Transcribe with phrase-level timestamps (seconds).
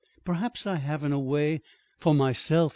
[0.25, 1.61] Perhaps I have in a way
[1.99, 2.69] for myself.